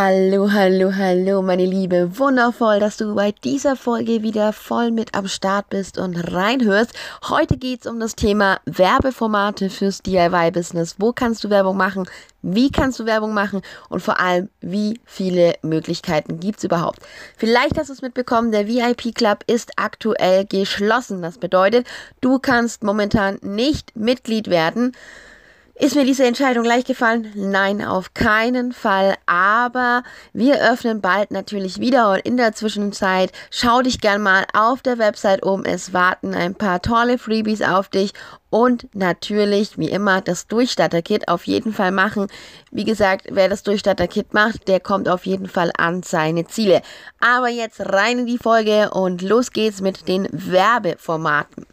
Hallo, 0.00 0.52
hallo, 0.52 0.94
hallo, 0.94 1.42
meine 1.42 1.64
Liebe. 1.64 2.20
Wundervoll, 2.20 2.78
dass 2.78 2.98
du 2.98 3.16
bei 3.16 3.32
dieser 3.32 3.74
Folge 3.74 4.22
wieder 4.22 4.52
voll 4.52 4.92
mit 4.92 5.16
am 5.16 5.26
Start 5.26 5.70
bist 5.70 5.98
und 5.98 6.14
reinhörst. 6.32 6.92
Heute 7.28 7.56
geht's 7.56 7.84
um 7.84 7.98
das 7.98 8.14
Thema 8.14 8.60
Werbeformate 8.64 9.68
fürs 9.70 10.00
DIY-Business. 10.02 10.94
Wo 10.98 11.12
kannst 11.12 11.42
du 11.42 11.50
Werbung 11.50 11.76
machen? 11.76 12.08
Wie 12.42 12.70
kannst 12.70 13.00
du 13.00 13.06
Werbung 13.06 13.34
machen? 13.34 13.60
Und 13.88 14.00
vor 14.00 14.20
allem, 14.20 14.50
wie 14.60 15.00
viele 15.04 15.54
Möglichkeiten 15.62 16.38
gibt's 16.38 16.62
überhaupt? 16.62 17.00
Vielleicht 17.36 17.76
hast 17.76 17.88
du 17.88 17.92
es 17.92 18.00
mitbekommen, 18.00 18.52
der 18.52 18.68
VIP 18.68 19.12
Club 19.16 19.42
ist 19.48 19.72
aktuell 19.74 20.44
geschlossen. 20.44 21.22
Das 21.22 21.38
bedeutet, 21.38 21.88
du 22.20 22.38
kannst 22.38 22.84
momentan 22.84 23.40
nicht 23.42 23.96
Mitglied 23.96 24.46
werden. 24.46 24.92
Ist 25.80 25.94
mir 25.94 26.04
diese 26.04 26.24
Entscheidung 26.24 26.64
leicht 26.64 26.88
gefallen? 26.88 27.30
Nein, 27.36 27.84
auf 27.84 28.12
keinen 28.12 28.72
Fall. 28.72 29.14
Aber 29.26 30.02
wir 30.32 30.60
öffnen 30.60 31.00
bald 31.00 31.30
natürlich 31.30 31.78
wieder 31.78 32.10
und 32.10 32.18
in 32.18 32.36
der 32.36 32.52
Zwischenzeit 32.52 33.30
schau 33.52 33.80
dich 33.82 34.00
gern 34.00 34.20
mal 34.20 34.44
auf 34.54 34.82
der 34.82 34.98
Website 34.98 35.44
um. 35.44 35.64
Es 35.64 35.92
warten 35.92 36.34
ein 36.34 36.56
paar 36.56 36.82
tolle 36.82 37.16
Freebies 37.16 37.62
auf 37.62 37.88
dich 37.88 38.12
und 38.50 38.92
natürlich, 38.92 39.78
wie 39.78 39.88
immer, 39.88 40.20
das 40.20 40.48
Durchstarter-Kit 40.48 41.28
auf 41.28 41.44
jeden 41.44 41.72
Fall 41.72 41.92
machen. 41.92 42.26
Wie 42.72 42.84
gesagt, 42.84 43.28
wer 43.30 43.48
das 43.48 43.62
Durchstarter-Kit 43.62 44.34
macht, 44.34 44.66
der 44.66 44.80
kommt 44.80 45.08
auf 45.08 45.26
jeden 45.26 45.48
Fall 45.48 45.70
an 45.78 46.02
seine 46.02 46.44
Ziele. 46.48 46.82
Aber 47.20 47.50
jetzt 47.50 47.78
rein 47.78 48.18
in 48.18 48.26
die 48.26 48.38
Folge 48.38 48.90
und 48.90 49.22
los 49.22 49.52
geht's 49.52 49.80
mit 49.80 50.08
den 50.08 50.26
Werbeformaten. 50.32 51.66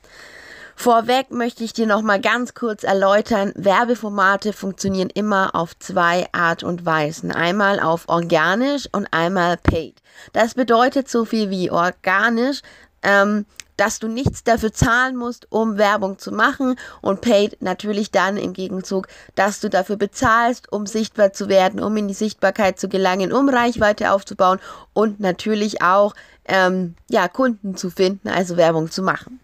Vorweg 0.75 1.31
möchte 1.31 1.63
ich 1.63 1.73
dir 1.73 1.87
noch 1.87 2.01
mal 2.01 2.19
ganz 2.19 2.53
kurz 2.53 2.83
erläutern, 2.83 3.53
Werbeformate 3.55 4.53
funktionieren 4.53 5.09
immer 5.09 5.55
auf 5.55 5.77
zwei 5.79 6.27
Art 6.31 6.63
und 6.63 6.85
Weisen. 6.85 7.31
Einmal 7.31 7.79
auf 7.79 8.07
organisch 8.07 8.87
und 8.91 9.07
einmal 9.11 9.57
paid. 9.57 10.01
Das 10.33 10.53
bedeutet 10.53 11.09
so 11.09 11.25
viel 11.25 11.49
wie 11.49 11.71
organisch, 11.71 12.61
ähm, 13.01 13.45
dass 13.77 13.99
du 13.99 14.07
nichts 14.07 14.43
dafür 14.43 14.71
zahlen 14.71 15.15
musst, 15.15 15.47
um 15.49 15.77
Werbung 15.77 16.17
zu 16.17 16.31
machen 16.31 16.75
und 17.01 17.21
paid 17.21 17.61
natürlich 17.61 18.11
dann 18.11 18.37
im 18.37 18.53
Gegenzug, 18.53 19.07
dass 19.35 19.59
du 19.59 19.69
dafür 19.69 19.97
bezahlst, 19.97 20.71
um 20.71 20.85
sichtbar 20.85 21.33
zu 21.33 21.49
werden, 21.49 21.81
um 21.81 21.95
in 21.97 22.07
die 22.07 22.13
Sichtbarkeit 22.13 22.79
zu 22.79 22.87
gelangen, 22.87 23.33
um 23.33 23.49
Reichweite 23.49 24.11
aufzubauen 24.11 24.59
und 24.93 25.19
natürlich 25.19 25.81
auch 25.81 26.13
ähm, 26.45 26.95
ja 27.09 27.27
Kunden 27.27 27.75
zu 27.75 27.89
finden, 27.89 28.29
also 28.29 28.55
Werbung 28.55 28.91
zu 28.91 29.01
machen. 29.01 29.39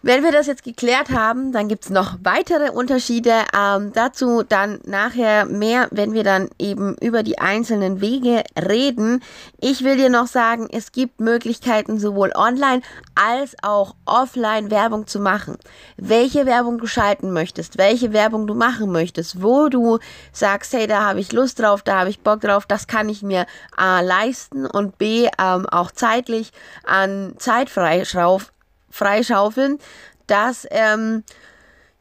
Wenn 0.00 0.22
wir 0.22 0.30
das 0.30 0.46
jetzt 0.46 0.62
geklärt 0.62 1.10
haben, 1.10 1.50
dann 1.50 1.66
gibt's 1.66 1.90
noch 1.90 2.18
weitere 2.22 2.70
Unterschiede. 2.70 3.32
Ähm, 3.52 3.92
dazu 3.92 4.44
dann 4.44 4.78
nachher 4.84 5.44
mehr, 5.46 5.88
wenn 5.90 6.12
wir 6.12 6.22
dann 6.22 6.50
eben 6.56 6.94
über 6.98 7.24
die 7.24 7.40
einzelnen 7.40 8.00
Wege 8.00 8.44
reden. 8.56 9.24
Ich 9.60 9.82
will 9.82 9.96
dir 9.96 10.08
noch 10.08 10.28
sagen, 10.28 10.68
es 10.70 10.92
gibt 10.92 11.18
Möglichkeiten, 11.20 11.98
sowohl 11.98 12.30
online 12.36 12.82
als 13.16 13.56
auch 13.62 13.96
offline 14.06 14.70
Werbung 14.70 15.08
zu 15.08 15.18
machen. 15.18 15.58
Welche 15.96 16.46
Werbung 16.46 16.78
du 16.78 16.86
schalten 16.86 17.32
möchtest, 17.32 17.76
welche 17.76 18.12
Werbung 18.12 18.46
du 18.46 18.54
machen 18.54 18.92
möchtest, 18.92 19.42
wo 19.42 19.68
du 19.68 19.98
sagst, 20.30 20.74
hey, 20.74 20.86
da 20.86 21.04
habe 21.04 21.18
ich 21.18 21.32
Lust 21.32 21.58
drauf, 21.58 21.82
da 21.82 21.98
habe 21.98 22.10
ich 22.10 22.20
Bock 22.20 22.42
drauf, 22.42 22.66
das 22.66 22.86
kann 22.86 23.08
ich 23.08 23.24
mir 23.24 23.46
A 23.76 24.00
leisten 24.00 24.64
und 24.64 24.96
B 24.96 25.28
ähm, 25.40 25.66
auch 25.66 25.90
zeitlich 25.90 26.52
an 26.84 27.34
Zeit 27.38 27.68
freischrauf 27.68 28.52
freischaufeln. 28.90 29.78
Das 30.26 30.66
ähm, 30.70 31.24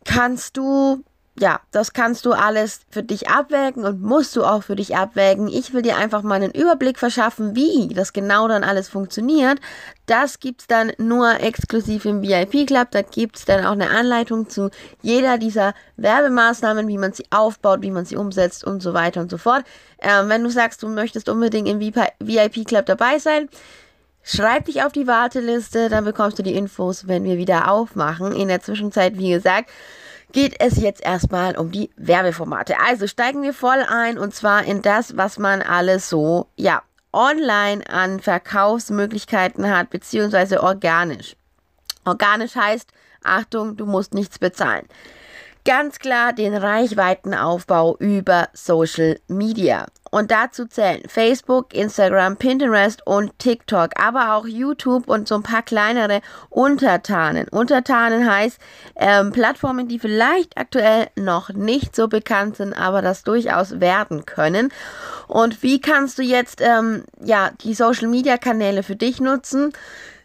kannst 0.06 0.58
du, 0.58 1.04
ja, 1.40 1.60
das 1.72 1.94
kannst 1.94 2.26
du 2.26 2.34
alles 2.34 2.82
für 2.90 3.04
dich 3.04 3.30
abwägen 3.30 3.86
und 3.86 4.02
musst 4.02 4.36
du 4.36 4.44
auch 4.44 4.64
für 4.64 4.76
dich 4.76 4.96
abwägen. 4.96 5.48
Ich 5.48 5.74
will 5.74 5.82
dir 5.82 5.98
einfach 5.98 6.24
mal 6.24 6.36
einen 6.36 6.52
Überblick 6.52 6.98
verschaffen, 6.98 7.56
wie 7.56 7.94
das 7.94 8.14
genau 8.14 8.48
dann 8.48 8.64
alles 8.64 8.90
funktioniert. 8.90 9.60
Das 10.08 10.40
gibt 10.40 10.62
es 10.62 10.68
dann 10.68 10.92
nur 10.98 11.40
exklusiv 11.40 12.06
im 12.06 12.22
VIP 12.22 12.68
Club. 12.68 12.88
Da 12.92 13.02
gibt 13.02 13.38
es 13.38 13.46
dann 13.46 13.66
auch 13.66 13.72
eine 13.72 13.90
Anleitung 13.90 14.50
zu 14.50 14.72
jeder 15.02 15.38
dieser 15.38 15.74
Werbemaßnahmen, 15.98 16.88
wie 16.88 16.98
man 16.98 17.14
sie 17.14 17.26
aufbaut, 17.30 17.82
wie 17.82 17.92
man 17.92 18.06
sie 18.06 18.18
umsetzt 18.18 18.64
und 18.64 18.82
so 18.82 18.94
weiter 18.94 19.22
und 19.22 19.30
so 19.30 19.38
fort. 19.38 19.64
Ähm, 20.00 20.30
wenn 20.30 20.44
du 20.44 20.50
sagst, 20.50 20.84
du 20.84 20.90
möchtest 20.90 21.30
unbedingt 21.30 21.68
im 21.68 21.80
VIP 21.80 22.68
Club 22.68 22.86
dabei 22.88 23.20
sein, 23.20 23.50
Schreib 24.30 24.66
dich 24.66 24.84
auf 24.84 24.92
die 24.92 25.08
Warteliste, 25.08 25.88
dann 25.88 26.04
bekommst 26.04 26.38
du 26.38 26.44
die 26.44 26.56
Infos, 26.56 27.08
wenn 27.08 27.24
wir 27.24 27.38
wieder 27.38 27.72
aufmachen. 27.72 28.34
In 28.34 28.50
der 28.50 28.60
Zwischenzeit, 28.60 29.18
wie 29.18 29.30
gesagt, 29.30 29.70
geht 30.34 30.60
es 30.60 30.76
jetzt 30.82 31.02
erstmal 31.02 31.58
um 31.58 31.72
die 31.72 31.92
Werbeformate. 31.96 32.76
Also 32.86 33.08
steigen 33.08 33.42
wir 33.42 33.54
voll 33.54 33.86
ein 33.88 34.18
und 34.18 34.36
zwar 34.36 34.66
in 34.66 34.82
das, 34.82 35.16
was 35.16 35.40
man 35.40 35.62
alles 35.62 36.10
so, 36.10 36.48
ja, 36.58 36.82
online 37.14 37.90
an 37.90 38.20
Verkaufsmöglichkeiten 38.20 39.70
hat, 39.70 39.92
beziehungsweise 39.92 40.62
organisch. 40.62 41.38
Organisch 42.04 42.56
heißt, 42.56 42.92
Achtung, 43.24 43.78
du 43.78 43.86
musst 43.86 44.14
nichts 44.14 44.40
bezahlen. 44.40 44.86
Ganz 45.64 46.00
klar 46.00 46.34
den 46.34 46.54
Reichweitenaufbau 46.54 47.96
über 48.00 48.50
Social 48.52 49.20
Media. 49.30 49.86
Und 50.12 50.32
dazu 50.32 50.66
zählen 50.66 51.02
Facebook, 51.08 51.74
Instagram, 51.74 52.38
Pinterest 52.38 53.06
und 53.06 53.38
TikTok, 53.40 53.92
aber 54.00 54.36
auch 54.36 54.48
YouTube 54.48 55.08
und 55.08 55.28
so 55.28 55.36
ein 55.36 55.44
paar 55.44 55.64
kleinere 55.64 56.22
Untertanen. 56.50 57.48
Untertanen 57.50 58.30
heißt 58.30 58.60
ähm, 58.96 59.32
Plattformen, 59.32 59.88
die 59.88 60.00
vielleicht 60.00 60.58
aktuell 60.58 61.08
noch 61.16 61.50
nicht 61.50 61.96
so 61.96 62.08
bekannt 62.08 62.58
sind, 62.58 62.74
aber 62.74 63.02
das 63.02 63.24
durchaus 63.24 63.80
werden 63.80 64.26
können. 64.26 64.72
Und 65.28 65.64
wie 65.64 65.82
kannst 65.82 66.18
du 66.18 66.24
jetzt 66.24 66.62
ähm, 66.62 67.04
ja 67.24 67.52
die 67.62 67.74
Social 67.74 68.08
Media 68.08 68.38
Kanäle 68.38 68.84
für 68.84 68.96
dich 68.96 69.20
nutzen? 69.20 69.74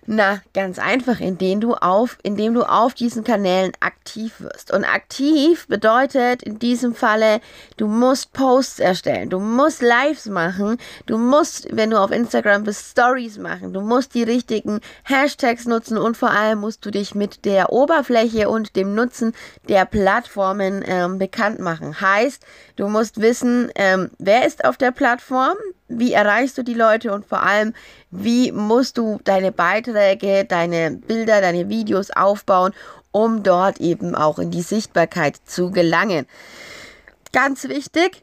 Na, 0.04 0.40
ganz 0.52 0.80
einfach, 0.80 1.20
indem 1.20 1.60
du 1.60 1.74
auf, 1.74 2.18
indem 2.24 2.54
du 2.54 2.64
auf 2.64 2.92
diesen 2.92 3.22
Kanälen 3.22 3.70
aktiv 3.78 4.40
wirst. 4.40 4.72
Und 4.72 4.84
aktiv 4.84 5.68
bedeutet 5.68 6.42
in 6.42 6.58
diesem 6.58 6.96
Falle, 6.96 7.40
du 7.76 7.86
musst 7.86 8.32
Posts 8.32 8.80
erstellen, 8.80 9.30
du 9.30 9.38
musst 9.38 9.80
Lives 9.80 10.26
machen, 10.26 10.78
du 11.06 11.18
musst, 11.18 11.68
wenn 11.70 11.90
du 11.90 12.00
auf 12.00 12.10
Instagram 12.10 12.64
bist, 12.64 12.90
Stories 12.90 13.38
machen, 13.38 13.72
du 13.72 13.81
musst 13.81 14.14
die 14.14 14.25
richtigen 14.25 14.81
Hashtags 15.04 15.66
nutzen 15.66 15.96
und 15.96 16.16
vor 16.16 16.31
allem 16.31 16.58
musst 16.58 16.84
du 16.84 16.90
dich 16.90 17.14
mit 17.14 17.44
der 17.44 17.72
Oberfläche 17.72 18.49
und 18.49 18.75
dem 18.75 18.96
Nutzen 18.96 19.32
der 19.69 19.84
Plattformen 19.84 20.82
ähm, 20.84 21.19
bekannt 21.19 21.60
machen. 21.60 22.00
Heißt, 22.00 22.44
du 22.75 22.88
musst 22.88 23.20
wissen, 23.20 23.70
ähm, 23.76 24.10
wer 24.19 24.46
ist 24.46 24.64
auf 24.64 24.76
der 24.76 24.90
Plattform, 24.90 25.56
wie 25.98 26.12
erreichst 26.12 26.58
du 26.58 26.62
die 26.62 26.74
Leute 26.74 27.12
und 27.12 27.26
vor 27.26 27.42
allem, 27.42 27.74
wie 28.10 28.52
musst 28.52 28.98
du 28.98 29.20
deine 29.24 29.52
Beiträge, 29.52 30.44
deine 30.44 30.90
Bilder, 30.90 31.40
deine 31.40 31.68
Videos 31.68 32.10
aufbauen, 32.10 32.72
um 33.10 33.42
dort 33.42 33.80
eben 33.80 34.14
auch 34.14 34.38
in 34.38 34.50
die 34.50 34.62
Sichtbarkeit 34.62 35.36
zu 35.44 35.70
gelangen. 35.70 36.26
Ganz 37.32 37.68
wichtig, 37.68 38.22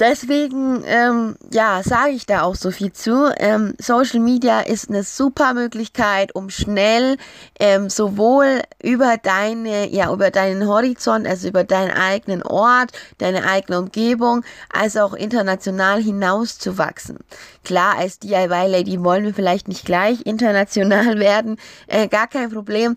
Deswegen, 0.00 0.82
ähm, 0.86 1.36
ja, 1.52 1.80
sage 1.84 2.10
ich 2.10 2.26
da 2.26 2.42
auch 2.42 2.56
so 2.56 2.72
viel 2.72 2.92
zu. 2.92 3.32
Ähm, 3.38 3.74
Social 3.78 4.18
Media 4.18 4.60
ist 4.60 4.88
eine 4.88 5.04
super 5.04 5.54
Möglichkeit, 5.54 6.34
um 6.34 6.50
schnell 6.50 7.16
ähm, 7.60 7.88
sowohl 7.88 8.62
über 8.82 9.16
deine, 9.22 9.88
ja, 9.90 10.12
über 10.12 10.32
deinen 10.32 10.66
Horizont, 10.66 11.28
also 11.28 11.46
über 11.46 11.62
deinen 11.62 11.92
eigenen 11.92 12.42
Ort, 12.42 12.90
deine 13.18 13.44
eigene 13.44 13.78
Umgebung, 13.78 14.44
als 14.72 14.96
auch 14.96 15.14
international 15.14 16.02
hinaus 16.02 16.58
zu 16.58 16.76
wachsen. 16.76 17.18
Klar, 17.62 17.96
als 17.96 18.18
DIY-Lady 18.18 19.02
wollen 19.04 19.24
wir 19.24 19.34
vielleicht 19.34 19.68
nicht 19.68 19.84
gleich 19.84 20.26
international 20.26 21.18
werden, 21.20 21.56
äh, 21.86 22.08
gar 22.08 22.26
kein 22.26 22.50
Problem 22.50 22.96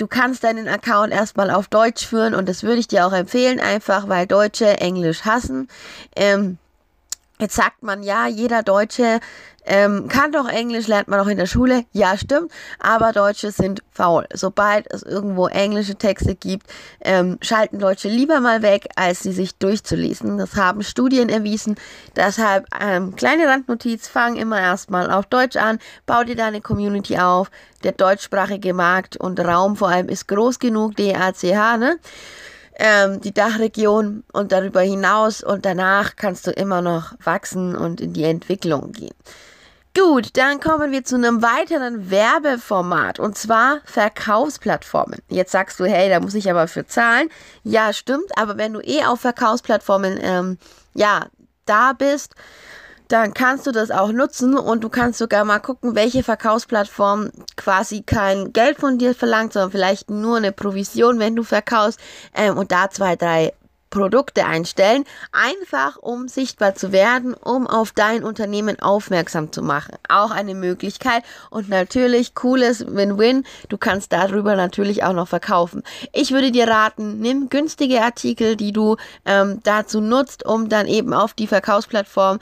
du 0.00 0.06
kannst 0.06 0.44
deinen 0.44 0.66
Account 0.66 1.12
erstmal 1.12 1.50
auf 1.50 1.68
Deutsch 1.68 2.06
führen 2.06 2.34
und 2.34 2.48
das 2.48 2.62
würde 2.62 2.80
ich 2.80 2.88
dir 2.88 3.06
auch 3.06 3.12
empfehlen, 3.12 3.60
einfach 3.60 4.08
weil 4.08 4.26
Deutsche 4.26 4.80
Englisch 4.80 5.22
hassen. 5.22 5.68
Ähm, 6.16 6.58
Jetzt 7.40 7.56
sagt 7.56 7.82
man 7.82 8.02
ja, 8.02 8.26
jeder 8.26 8.62
Deutsche 8.62 9.20
ähm, 9.64 10.08
kann 10.08 10.32
doch 10.32 10.48
Englisch, 10.48 10.88
lernt 10.88 11.08
man 11.08 11.20
auch 11.20 11.26
in 11.26 11.36
der 11.36 11.46
Schule. 11.46 11.84
Ja, 11.92 12.16
stimmt. 12.16 12.50
Aber 12.78 13.12
Deutsche 13.12 13.50
sind 13.50 13.82
faul. 13.92 14.26
Sobald 14.32 14.92
es 14.92 15.02
irgendwo 15.02 15.46
englische 15.46 15.94
Texte 15.94 16.34
gibt, 16.34 16.66
ähm, 17.02 17.38
schalten 17.40 17.78
Deutsche 17.78 18.08
lieber 18.08 18.40
mal 18.40 18.62
weg, 18.62 18.88
als 18.96 19.22
sie 19.22 19.32
sich 19.32 19.54
durchzulesen. 19.56 20.38
Das 20.38 20.56
haben 20.56 20.82
Studien 20.82 21.28
erwiesen. 21.28 21.76
Deshalb, 22.16 22.66
ähm, 22.80 23.14
kleine 23.16 23.46
Randnotiz, 23.46 24.08
fang 24.08 24.36
immer 24.36 24.60
erstmal 24.60 25.10
auf 25.10 25.26
Deutsch 25.26 25.56
an, 25.56 25.78
bau 26.06 26.24
dir 26.24 26.36
deine 26.36 26.60
Community 26.60 27.18
auf. 27.18 27.50
Der 27.82 27.92
deutschsprachige 27.92 28.74
Markt 28.74 29.16
und 29.16 29.40
Raum 29.40 29.76
vor 29.76 29.88
allem 29.88 30.08
ist 30.08 30.28
groß 30.28 30.58
genug, 30.58 30.96
DACH, 30.96 31.78
ne? 31.78 31.98
Ähm, 32.80 33.20
die 33.20 33.32
Dachregion 33.32 34.24
und 34.32 34.52
darüber 34.52 34.80
hinaus 34.80 35.42
und 35.42 35.66
danach 35.66 36.16
kannst 36.16 36.46
du 36.46 36.50
immer 36.50 36.80
noch 36.80 37.12
wachsen 37.22 37.76
und 37.76 38.00
in 38.00 38.14
die 38.14 38.24
Entwicklung 38.24 38.92
gehen. 38.92 39.14
Gut, 39.96 40.36
dann 40.36 40.60
kommen 40.60 40.92
wir 40.92 41.04
zu 41.04 41.16
einem 41.16 41.42
weiteren 41.42 42.10
Werbeformat 42.10 43.18
und 43.18 43.36
zwar 43.36 43.80
Verkaufsplattformen. 43.84 45.20
Jetzt 45.28 45.52
sagst 45.52 45.78
du, 45.78 45.84
hey, 45.84 46.08
da 46.08 46.20
muss 46.20 46.34
ich 46.34 46.48
aber 46.48 46.68
für 46.68 46.86
zahlen. 46.86 47.28
Ja, 47.64 47.92
stimmt, 47.92 48.30
aber 48.36 48.56
wenn 48.56 48.72
du 48.72 48.80
eh 48.80 49.04
auf 49.04 49.20
Verkaufsplattformen 49.20 50.18
ähm, 50.22 50.58
ja 50.94 51.26
da 51.66 51.92
bist, 51.92 52.34
dann 53.10 53.34
kannst 53.34 53.66
du 53.66 53.72
das 53.72 53.90
auch 53.90 54.12
nutzen 54.12 54.56
und 54.56 54.84
du 54.84 54.88
kannst 54.88 55.18
sogar 55.18 55.44
mal 55.44 55.58
gucken, 55.58 55.94
welche 55.94 56.22
Verkaufsplattform 56.22 57.30
quasi 57.56 58.02
kein 58.02 58.52
Geld 58.52 58.78
von 58.78 58.98
dir 58.98 59.14
verlangt, 59.14 59.52
sondern 59.52 59.72
vielleicht 59.72 60.10
nur 60.10 60.36
eine 60.36 60.52
Provision, 60.52 61.18
wenn 61.18 61.34
du 61.34 61.42
verkaufst 61.42 61.98
ähm, 62.34 62.56
und 62.56 62.70
da 62.70 62.88
zwei, 62.90 63.16
drei 63.16 63.52
Produkte 63.90 64.46
einstellen, 64.46 65.04
einfach 65.32 65.96
um 65.96 66.28
sichtbar 66.28 66.74
zu 66.74 66.92
werden, 66.92 67.34
um 67.34 67.66
auf 67.66 67.92
dein 67.92 68.24
Unternehmen 68.24 68.80
aufmerksam 68.80 69.52
zu 69.52 69.62
machen. 69.62 69.96
Auch 70.08 70.30
eine 70.30 70.54
Möglichkeit 70.54 71.24
und 71.50 71.68
natürlich 71.68 72.34
cooles 72.34 72.86
Win-Win. 72.86 73.44
Du 73.68 73.78
kannst 73.78 74.12
darüber 74.12 74.56
natürlich 74.56 75.02
auch 75.04 75.12
noch 75.12 75.28
verkaufen. 75.28 75.82
Ich 76.12 76.30
würde 76.30 76.52
dir 76.52 76.68
raten, 76.68 77.18
nimm 77.18 77.48
günstige 77.48 78.02
Artikel, 78.02 78.56
die 78.56 78.72
du 78.72 78.96
ähm, 79.24 79.60
dazu 79.64 80.00
nutzt, 80.00 80.46
um 80.46 80.68
dann 80.68 80.86
eben 80.86 81.12
auf 81.12 81.34
die 81.34 81.46
Verkaufsplattform 81.46 82.38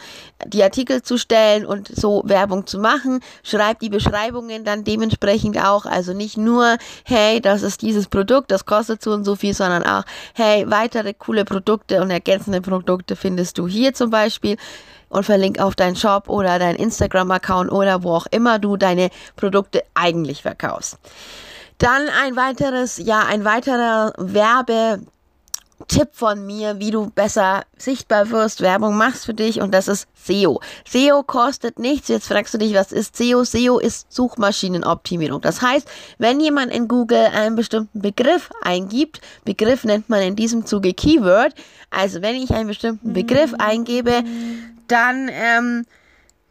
die 0.46 0.62
Artikel 0.62 1.02
zu 1.02 1.18
stellen 1.18 1.66
und 1.66 1.88
so 1.88 2.22
Werbung 2.26 2.66
zu 2.66 2.78
machen. 2.78 3.20
Schreib 3.42 3.80
die 3.80 3.88
Beschreibungen 3.88 4.64
dann 4.64 4.84
dementsprechend 4.84 5.58
auch. 5.64 5.86
Also 5.86 6.12
nicht 6.12 6.36
nur, 6.36 6.76
hey, 7.04 7.40
das 7.40 7.62
ist 7.62 7.82
dieses 7.82 8.06
Produkt, 8.06 8.50
das 8.50 8.66
kostet 8.66 9.02
so 9.02 9.12
und 9.12 9.24
so 9.24 9.34
viel, 9.34 9.54
sondern 9.54 9.82
auch, 9.84 10.04
hey, 10.34 10.64
weitere 10.68 11.14
coole 11.14 11.37
coole 11.38 11.44
Produkte 11.44 12.02
und 12.02 12.10
ergänzende 12.10 12.60
Produkte 12.60 13.14
findest 13.14 13.58
du 13.58 13.68
hier 13.68 13.94
zum 13.94 14.10
Beispiel 14.10 14.56
und 15.08 15.24
verlink 15.24 15.60
auf 15.60 15.76
deinen 15.76 15.96
Shop 15.96 16.28
oder 16.28 16.58
deinen 16.58 16.76
Instagram-Account 16.76 17.70
oder 17.70 18.02
wo 18.02 18.14
auch 18.14 18.26
immer 18.30 18.58
du 18.58 18.76
deine 18.76 19.10
Produkte 19.36 19.82
eigentlich 19.94 20.42
verkaufst. 20.42 20.98
Dann 21.78 22.08
ein 22.08 22.34
weiteres, 22.34 22.98
ja, 22.98 23.20
ein 23.20 23.44
weiterer 23.44 24.12
Werbe 24.18 25.00
Tipp 25.86 26.08
von 26.12 26.44
mir, 26.44 26.80
wie 26.80 26.90
du 26.90 27.10
besser 27.10 27.62
sichtbar 27.76 28.30
wirst, 28.30 28.60
Werbung 28.60 28.96
machst 28.96 29.26
für 29.26 29.34
dich 29.34 29.60
und 29.60 29.72
das 29.72 29.86
ist 29.86 30.08
SEO. 30.14 30.60
SEO 30.84 31.22
kostet 31.22 31.78
nichts. 31.78 32.08
Jetzt 32.08 32.26
fragst 32.26 32.52
du 32.52 32.58
dich, 32.58 32.74
was 32.74 32.90
ist 32.90 33.16
SEO? 33.16 33.44
SEO 33.44 33.78
ist 33.78 34.12
Suchmaschinenoptimierung. 34.12 35.40
Das 35.40 35.62
heißt, 35.62 35.88
wenn 36.18 36.40
jemand 36.40 36.72
in 36.72 36.88
Google 36.88 37.26
einen 37.32 37.54
bestimmten 37.54 38.02
Begriff 38.02 38.50
eingibt, 38.62 39.20
Begriff 39.44 39.84
nennt 39.84 40.08
man 40.08 40.22
in 40.22 40.34
diesem 40.36 40.66
Zuge 40.66 40.94
Keyword, 40.94 41.54
also 41.90 42.22
wenn 42.22 42.34
ich 42.34 42.50
einen 42.50 42.68
bestimmten 42.68 43.12
Begriff 43.12 43.54
eingebe, 43.58 44.24
dann 44.88 45.30
ähm, 45.30 45.86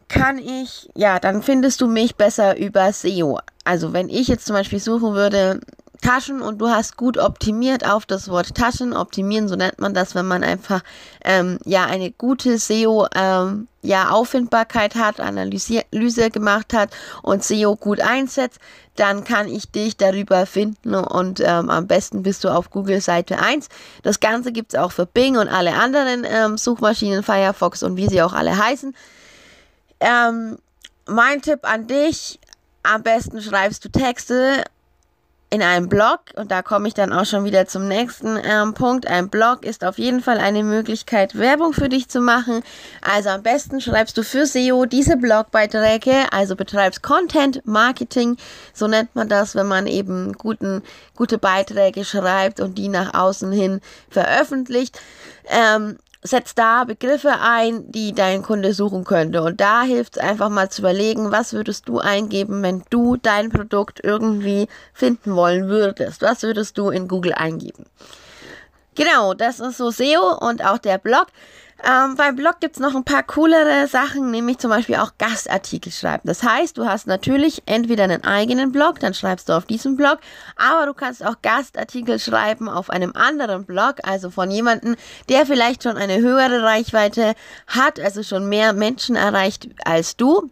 kann 0.08 0.38
ich, 0.38 0.88
ja, 0.94 1.18
dann 1.18 1.42
findest 1.42 1.80
du 1.80 1.86
mich 1.86 2.16
besser 2.16 2.56
über 2.58 2.92
SEO. 2.92 3.38
Also 3.64 3.92
wenn 3.92 4.08
ich 4.08 4.28
jetzt 4.28 4.46
zum 4.46 4.56
Beispiel 4.56 4.80
suchen 4.80 5.12
würde, 5.14 5.60
Taschen 6.02 6.40
und 6.40 6.58
du 6.58 6.68
hast 6.68 6.96
gut 6.96 7.18
optimiert 7.18 7.88
auf 7.88 8.06
das 8.06 8.28
Wort 8.28 8.54
Taschen. 8.54 8.92
Optimieren, 8.92 9.48
so 9.48 9.56
nennt 9.56 9.78
man 9.78 9.94
das, 9.94 10.14
wenn 10.14 10.26
man 10.26 10.44
einfach 10.44 10.82
ähm, 11.24 11.58
ja 11.64 11.84
eine 11.84 12.10
gute 12.10 12.58
SEO 12.58 13.06
ähm, 13.14 13.68
ja 13.82 14.10
Auffindbarkeit 14.10 14.94
hat, 14.94 15.20
Analyse 15.20 16.30
gemacht 16.30 16.72
hat 16.72 16.90
und 17.22 17.44
SEO 17.44 17.76
gut 17.76 18.00
einsetzt, 18.00 18.58
dann 18.96 19.24
kann 19.24 19.48
ich 19.48 19.70
dich 19.70 19.96
darüber 19.96 20.46
finden 20.46 20.94
und 20.94 21.40
ähm, 21.40 21.70
am 21.70 21.86
besten 21.86 22.22
bist 22.22 22.44
du 22.44 22.48
auf 22.48 22.70
Google 22.70 23.00
Seite 23.00 23.38
1. 23.38 23.68
Das 24.02 24.20
Ganze 24.20 24.52
gibt 24.52 24.74
es 24.74 24.80
auch 24.80 24.92
für 24.92 25.06
Bing 25.06 25.36
und 25.36 25.48
alle 25.48 25.74
anderen 25.74 26.24
ähm, 26.28 26.58
Suchmaschinen, 26.58 27.22
Firefox 27.22 27.82
und 27.82 27.96
wie 27.96 28.08
sie 28.08 28.22
auch 28.22 28.32
alle 28.32 28.56
heißen. 28.56 28.94
Ähm, 30.00 30.58
mein 31.06 31.42
Tipp 31.42 31.60
an 31.62 31.86
dich, 31.86 32.38
am 32.82 33.02
besten 33.02 33.40
schreibst 33.40 33.84
du 33.84 33.88
Texte 33.88 34.64
in 35.50 35.62
einem 35.62 35.88
Blog, 35.88 36.20
und 36.36 36.50
da 36.50 36.60
komme 36.60 36.88
ich 36.88 36.94
dann 36.94 37.12
auch 37.12 37.24
schon 37.24 37.44
wieder 37.44 37.66
zum 37.66 37.88
nächsten 37.88 38.38
ähm, 38.44 38.74
Punkt, 38.74 39.06
ein 39.06 39.30
Blog 39.30 39.64
ist 39.64 39.82
auf 39.82 39.98
jeden 39.98 40.20
Fall 40.20 40.38
eine 40.38 40.62
Möglichkeit, 40.62 41.38
Werbung 41.38 41.72
für 41.72 41.88
dich 41.88 42.08
zu 42.08 42.20
machen. 42.20 42.62
Also 43.00 43.30
am 43.30 43.42
besten 43.42 43.80
schreibst 43.80 44.18
du 44.18 44.22
für 44.22 44.44
SEO 44.44 44.84
diese 44.84 45.16
Blogbeiträge, 45.16 46.30
also 46.32 46.54
betreibst 46.54 47.02
Content 47.02 47.66
Marketing, 47.66 48.36
so 48.74 48.88
nennt 48.88 49.14
man 49.14 49.30
das, 49.30 49.54
wenn 49.54 49.68
man 49.68 49.86
eben 49.86 50.34
guten, 50.34 50.82
gute 51.16 51.38
Beiträge 51.38 52.04
schreibt 52.04 52.60
und 52.60 52.76
die 52.76 52.88
nach 52.88 53.14
außen 53.14 53.50
hin 53.50 53.80
veröffentlicht. 54.10 55.00
Ähm, 55.48 55.96
setz 56.22 56.54
da 56.54 56.84
Begriffe 56.84 57.40
ein, 57.40 57.90
die 57.90 58.12
dein 58.12 58.42
Kunde 58.42 58.74
suchen 58.74 59.04
könnte. 59.04 59.42
Und 59.42 59.60
da 59.60 59.82
hilft 59.82 60.16
es 60.16 60.22
einfach 60.22 60.48
mal 60.48 60.68
zu 60.68 60.82
überlegen, 60.82 61.30
was 61.30 61.52
würdest 61.52 61.88
du 61.88 61.98
eingeben, 61.98 62.62
wenn 62.62 62.82
du 62.90 63.16
dein 63.16 63.50
Produkt 63.50 64.00
irgendwie 64.02 64.68
finden 64.92 65.36
wollen 65.36 65.68
würdest. 65.68 66.22
Was 66.22 66.42
würdest 66.42 66.76
du 66.78 66.90
in 66.90 67.08
Google 67.08 67.34
eingeben? 67.34 67.86
Genau, 68.94 69.32
das 69.32 69.60
ist 69.60 69.76
so 69.76 69.90
SEO 69.90 70.38
und 70.40 70.64
auch 70.64 70.78
der 70.78 70.98
Blog. 70.98 71.28
Ähm, 71.84 72.16
beim 72.16 72.34
Blog 72.34 72.58
gibt 72.58 72.74
es 72.74 72.80
noch 72.80 72.96
ein 72.96 73.04
paar 73.04 73.22
coolere 73.22 73.86
Sachen, 73.86 74.32
nämlich 74.32 74.58
zum 74.58 74.70
Beispiel 74.70 74.96
auch 74.96 75.12
Gastartikel 75.16 75.92
schreiben. 75.92 76.22
Das 76.24 76.42
heißt, 76.42 76.76
du 76.76 76.86
hast 76.86 77.06
natürlich 77.06 77.62
entweder 77.66 78.04
einen 78.04 78.24
eigenen 78.24 78.72
Blog, 78.72 78.98
dann 78.98 79.14
schreibst 79.14 79.48
du 79.48 79.52
auf 79.52 79.64
diesem 79.64 79.96
Blog, 79.96 80.18
aber 80.56 80.86
du 80.86 80.94
kannst 80.94 81.24
auch 81.24 81.36
Gastartikel 81.40 82.18
schreiben 82.18 82.68
auf 82.68 82.90
einem 82.90 83.12
anderen 83.14 83.64
Blog, 83.64 83.96
also 84.02 84.30
von 84.30 84.50
jemandem, 84.50 84.96
der 85.28 85.46
vielleicht 85.46 85.84
schon 85.84 85.96
eine 85.96 86.18
höhere 86.18 86.64
Reichweite 86.64 87.34
hat, 87.68 88.00
also 88.00 88.24
schon 88.24 88.48
mehr 88.48 88.72
Menschen 88.72 89.14
erreicht 89.14 89.68
als 89.84 90.16
du 90.16 90.50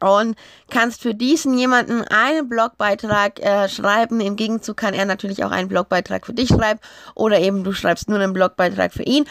und 0.00 0.36
kannst 0.70 1.02
für 1.02 1.14
diesen 1.14 1.58
jemanden 1.58 2.02
einen 2.04 2.48
Blogbeitrag 2.48 3.40
äh, 3.40 3.68
schreiben. 3.68 4.20
Im 4.20 4.36
Gegenzug 4.36 4.76
kann 4.76 4.94
er 4.94 5.04
natürlich 5.04 5.44
auch 5.44 5.50
einen 5.50 5.68
Blogbeitrag 5.68 6.26
für 6.26 6.34
dich 6.34 6.48
schreiben 6.48 6.78
oder 7.16 7.40
eben 7.40 7.64
du 7.64 7.72
schreibst 7.72 8.08
nur 8.08 8.20
einen 8.20 8.32
Blogbeitrag 8.32 8.92
für 8.92 9.02
ihn 9.02 9.24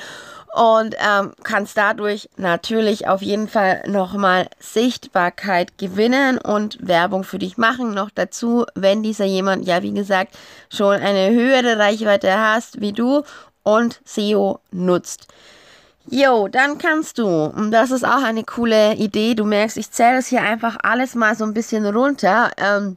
und 0.53 0.95
ähm, 0.99 1.33
kannst 1.43 1.77
dadurch 1.77 2.29
natürlich 2.37 3.07
auf 3.07 3.21
jeden 3.21 3.47
Fall 3.47 3.83
nochmal 3.87 4.47
Sichtbarkeit 4.59 5.77
gewinnen 5.77 6.37
und 6.37 6.77
Werbung 6.81 7.23
für 7.23 7.39
dich 7.39 7.57
machen. 7.57 7.93
Noch 7.93 8.09
dazu, 8.09 8.65
wenn 8.75 9.03
dieser 9.03 9.25
jemand, 9.25 9.67
ja 9.67 9.83
wie 9.83 9.93
gesagt, 9.93 10.37
schon 10.69 10.95
eine 10.95 11.31
höhere 11.31 11.77
Reichweite 11.77 12.39
hast 12.39 12.81
wie 12.81 12.93
du 12.93 13.23
und 13.63 13.99
SEO 14.05 14.59
nutzt. 14.71 15.27
Jo, 16.09 16.47
dann 16.47 16.77
kannst 16.77 17.17
du, 17.17 17.27
und 17.27 17.71
das 17.71 17.91
ist 17.91 18.05
auch 18.05 18.23
eine 18.23 18.45
coole 18.45 18.95
Idee, 18.95 19.35
du 19.35 19.43
merkst, 19.43 19.75
ich 19.75 19.91
zähle 19.91 20.15
das 20.15 20.27
hier 20.27 20.41
einfach 20.41 20.77
alles 20.81 21.15
mal 21.15 21.35
so 21.35 21.43
ein 21.43 21.53
bisschen 21.53 21.85
runter. 21.85 22.51
Ähm, 22.55 22.95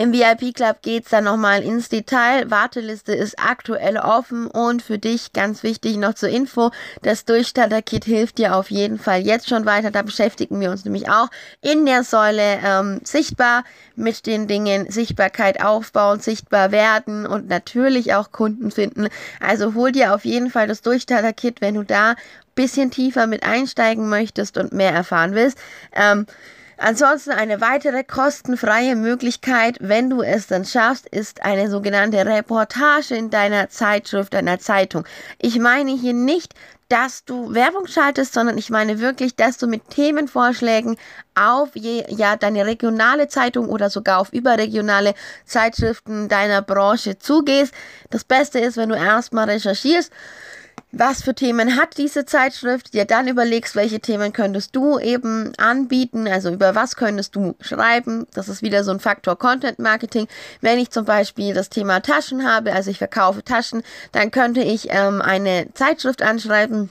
im 0.00 0.14
VIP 0.14 0.54
Club 0.54 0.80
geht 0.80 1.04
es 1.04 1.10
dann 1.10 1.24
nochmal 1.24 1.62
ins 1.62 1.90
Detail. 1.90 2.50
Warteliste 2.50 3.12
ist 3.12 3.38
aktuell 3.38 3.98
offen 3.98 4.46
und 4.46 4.80
für 4.80 4.98
dich 4.98 5.34
ganz 5.34 5.62
wichtig 5.62 5.98
noch 5.98 6.14
zur 6.14 6.30
Info, 6.30 6.70
das 7.02 7.26
Durchstarter-Kit 7.26 8.06
hilft 8.06 8.38
dir 8.38 8.56
auf 8.56 8.70
jeden 8.70 8.98
Fall 8.98 9.20
jetzt 9.20 9.50
schon 9.50 9.66
weiter. 9.66 9.90
Da 9.90 10.00
beschäftigen 10.00 10.58
wir 10.58 10.70
uns 10.70 10.86
nämlich 10.86 11.10
auch 11.10 11.28
in 11.60 11.84
der 11.84 12.02
Säule 12.02 12.60
ähm, 12.64 13.00
sichtbar 13.04 13.62
mit 13.94 14.24
den 14.24 14.48
Dingen 14.48 14.90
Sichtbarkeit 14.90 15.62
aufbauen, 15.62 16.20
sichtbar 16.20 16.72
werden 16.72 17.26
und 17.26 17.50
natürlich 17.50 18.14
auch 18.14 18.32
Kunden 18.32 18.70
finden. 18.70 19.08
Also 19.38 19.74
hol 19.74 19.92
dir 19.92 20.14
auf 20.14 20.24
jeden 20.24 20.48
Fall 20.48 20.66
das 20.66 20.80
Durchstarter-Kit, 20.80 21.60
wenn 21.60 21.74
du 21.74 21.82
da 21.82 22.14
bisschen 22.54 22.90
tiefer 22.90 23.26
mit 23.26 23.42
einsteigen 23.42 24.08
möchtest 24.08 24.56
und 24.56 24.72
mehr 24.72 24.92
erfahren 24.92 25.34
willst. 25.34 25.58
Ähm, 25.92 26.24
Ansonsten 26.82 27.32
eine 27.32 27.60
weitere 27.60 28.04
kostenfreie 28.04 28.96
Möglichkeit, 28.96 29.76
wenn 29.80 30.08
du 30.08 30.22
es 30.22 30.46
dann 30.46 30.64
schaffst, 30.64 31.06
ist 31.06 31.42
eine 31.42 31.68
sogenannte 31.68 32.24
Reportage 32.24 33.14
in 33.14 33.28
deiner 33.28 33.68
Zeitschrift, 33.68 34.32
deiner 34.32 34.58
Zeitung. 34.58 35.04
Ich 35.38 35.58
meine 35.58 35.90
hier 35.90 36.14
nicht 36.14 36.54
dass 36.90 37.24
du 37.24 37.54
Werbung 37.54 37.86
schaltest, 37.86 38.34
sondern 38.34 38.58
ich 38.58 38.68
meine 38.68 38.98
wirklich, 38.98 39.36
dass 39.36 39.58
du 39.58 39.68
mit 39.68 39.90
Themenvorschlägen 39.90 40.96
auf 41.36 41.68
je, 41.74 42.04
ja, 42.08 42.36
deine 42.36 42.66
regionale 42.66 43.28
Zeitung 43.28 43.68
oder 43.68 43.88
sogar 43.90 44.18
auf 44.18 44.32
überregionale 44.32 45.14
Zeitschriften 45.44 46.28
deiner 46.28 46.62
Branche 46.62 47.16
zugehst. 47.16 47.72
Das 48.10 48.24
Beste 48.24 48.58
ist, 48.58 48.76
wenn 48.76 48.88
du 48.88 48.96
erstmal 48.96 49.48
recherchierst, 49.48 50.12
was 50.92 51.22
für 51.22 51.34
Themen 51.34 51.76
hat 51.76 51.98
diese 51.98 52.26
Zeitschrift, 52.26 52.94
dir 52.94 53.04
dann 53.04 53.28
überlegst, 53.28 53.76
welche 53.76 54.00
Themen 54.00 54.32
könntest 54.32 54.74
du 54.74 54.98
eben 54.98 55.52
anbieten, 55.56 56.26
also 56.26 56.50
über 56.50 56.74
was 56.74 56.96
könntest 56.96 57.36
du 57.36 57.54
schreiben. 57.60 58.26
Das 58.34 58.48
ist 58.48 58.62
wieder 58.62 58.82
so 58.82 58.90
ein 58.90 58.98
Faktor 58.98 59.38
Content 59.38 59.78
Marketing. 59.78 60.26
Wenn 60.60 60.78
ich 60.78 60.90
zum 60.90 61.04
Beispiel 61.04 61.54
das 61.54 61.68
Thema 61.68 62.00
Taschen 62.00 62.44
habe, 62.44 62.72
also 62.72 62.90
ich 62.90 62.98
verkaufe 62.98 63.44
Taschen, 63.44 63.82
dann 64.10 64.32
könnte 64.32 64.62
ich 64.62 64.88
ähm, 64.90 65.22
eine 65.22 65.68
Zeitschrift 65.74 66.22
anschreiben, 66.22 66.90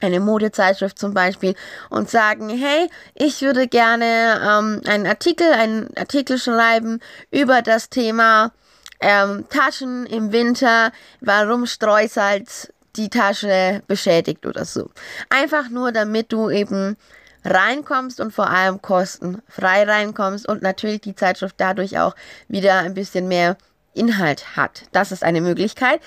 eine 0.00 0.20
Modezeitschrift 0.20 0.98
zum 0.98 1.12
Beispiel 1.12 1.54
und 1.90 2.10
sagen, 2.10 2.48
hey, 2.48 2.88
ich 3.14 3.42
würde 3.42 3.66
gerne 3.66 4.40
ähm, 4.40 4.82
einen 4.86 5.06
Artikel, 5.06 5.52
einen 5.52 5.90
Artikel 5.96 6.38
schreiben 6.38 7.00
über 7.32 7.62
das 7.62 7.88
Thema 7.90 8.52
ähm, 9.00 9.46
Taschen 9.48 10.06
im 10.06 10.30
Winter, 10.30 10.92
warum 11.20 11.66
Streusalz 11.66 12.68
die 12.96 13.10
Tasche 13.10 13.82
beschädigt 13.86 14.46
oder 14.46 14.64
so. 14.64 14.90
Einfach 15.30 15.68
nur, 15.68 15.92
damit 15.92 16.32
du 16.32 16.50
eben 16.50 16.96
reinkommst 17.44 18.20
und 18.20 18.32
vor 18.32 18.50
allem 18.50 18.80
kostenfrei 18.82 19.84
reinkommst 19.84 20.48
und 20.48 20.62
natürlich 20.62 21.00
die 21.00 21.14
Zeitschrift 21.14 21.56
dadurch 21.58 21.98
auch 21.98 22.14
wieder 22.48 22.78
ein 22.78 22.94
bisschen 22.94 23.28
mehr 23.28 23.56
Inhalt 23.94 24.56
hat. 24.56 24.84
Das 24.92 25.12
ist 25.12 25.24
eine 25.24 25.40
Möglichkeit. 25.40 26.00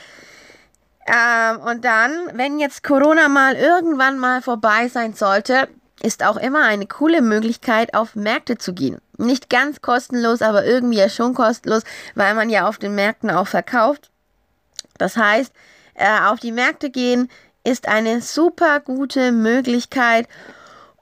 Ähm, 1.08 1.60
und 1.60 1.86
dann, 1.86 2.12
wenn 2.34 2.60
jetzt 2.60 2.84
Corona 2.84 3.28
mal 3.28 3.56
irgendwann 3.56 4.18
mal 4.18 4.42
vorbei 4.42 4.88
sein 4.88 5.14
sollte, 5.14 5.68
ist 6.02 6.24
auch 6.24 6.38
immer 6.38 6.64
eine 6.64 6.88
coole 6.88 7.22
Möglichkeit, 7.22 7.94
auf 7.94 8.16
Märkte 8.16 8.58
zu 8.58 8.74
gehen. 8.74 9.00
Nicht 9.18 9.50
ganz 9.50 9.82
kostenlos, 9.82 10.42
aber 10.42 10.66
irgendwie 10.66 10.98
ja 10.98 11.10
schon 11.10 11.34
kostenlos, 11.34 11.84
weil 12.16 12.34
man 12.34 12.50
ja 12.50 12.68
auf 12.68 12.78
den 12.78 12.96
Märkten 12.96 13.30
auch 13.30 13.48
verkauft. 13.48 14.10
Das 14.98 15.16
heißt, 15.16 15.54
äh, 15.96 16.20
auf 16.28 16.40
die 16.40 16.52
Märkte 16.52 16.90
gehen 16.90 17.30
ist 17.64 17.88
eine 17.88 18.22
super 18.22 18.80
gute 18.80 19.32
Möglichkeit, 19.32 20.28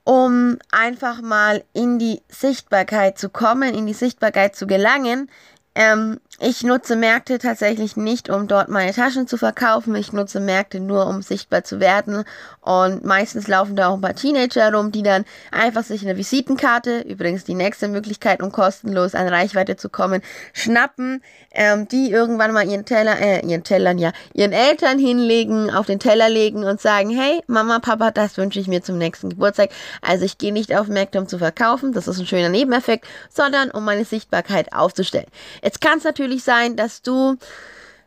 um 0.05 0.57
einfach 0.71 1.21
mal 1.21 1.63
in 1.73 1.99
die 1.99 2.21
Sichtbarkeit 2.29 3.17
zu 3.17 3.29
kommen, 3.29 3.73
in 3.73 3.85
die 3.85 3.93
Sichtbarkeit 3.93 4.55
zu 4.55 4.65
gelangen. 4.65 5.29
Ähm, 5.75 6.19
ich 6.39 6.63
nutze 6.63 6.95
Märkte 6.95 7.37
tatsächlich 7.37 7.95
nicht, 7.95 8.29
um 8.29 8.47
dort 8.47 8.67
meine 8.67 8.91
Taschen 8.91 9.27
zu 9.27 9.37
verkaufen. 9.37 9.95
Ich 9.95 10.13
nutze 10.13 10.39
Märkte 10.39 10.79
nur, 10.79 11.07
um 11.07 11.21
sichtbar 11.21 11.63
zu 11.63 11.79
werden. 11.79 12.25
Und 12.59 13.05
meistens 13.05 13.47
laufen 13.47 13.75
da 13.75 13.87
auch 13.87 13.95
ein 13.95 14.01
paar 14.01 14.15
Teenager 14.15 14.73
rum, 14.73 14.91
die 14.91 15.03
dann 15.03 15.25
einfach 15.51 15.83
sich 15.83 16.01
eine 16.03 16.17
Visitenkarte, 16.17 17.01
übrigens 17.01 17.43
die 17.43 17.53
nächste 17.53 17.87
Möglichkeit, 17.87 18.41
um 18.41 18.51
kostenlos 18.51 19.15
an 19.15 19.27
Reichweite 19.27 19.75
zu 19.75 19.89
kommen, 19.89 20.21
schnappen, 20.53 21.21
ähm, 21.51 21.87
die 21.87 22.11
irgendwann 22.11 22.51
mal 22.51 22.67
ihren 22.67 22.85
Teller, 22.85 23.19
äh, 23.19 23.45
ihren 23.45 23.63
Tellern, 23.63 23.97
ja, 23.97 24.11
ihren 24.33 24.53
Eltern 24.53 24.99
hinlegen, 24.99 25.69
auf 25.69 25.85
den 25.85 25.99
Teller 25.99 26.29
legen 26.29 26.63
und 26.63 26.81
sagen, 26.81 27.09
hey, 27.09 27.41
Mama, 27.47 27.79
Papa, 27.79 28.11
das 28.11 28.37
wünsche 28.37 28.59
ich 28.59 28.67
mir 28.67 28.81
zum 28.81 28.97
nächsten 28.97 29.29
Geburtstag. 29.29 29.69
Also 30.01 30.25
ich 30.25 30.37
gehe 30.37 30.51
nicht 30.51 30.75
auf 30.75 30.87
Märkte, 30.87 31.19
um 31.19 31.27
zu 31.27 31.37
verkaufen, 31.37 31.93
das 31.93 32.07
ist 32.07 32.19
ein 32.19 32.25
schöner 32.25 32.49
Nebeneffekt, 32.49 33.05
sondern 33.29 33.71
um 33.71 33.85
meine 33.85 34.05
Sichtbarkeit 34.05 34.73
aufzustellen. 34.73 35.27
Jetzt 35.63 35.79
kann 35.79 35.97
es 35.97 36.03
natürlich 36.03 36.43
sein, 36.43 36.75
dass 36.75 37.01
du 37.01 37.37